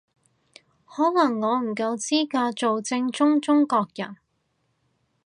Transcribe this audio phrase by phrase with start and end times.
[0.85, 4.15] 可能我唔夠資格做正宗中國人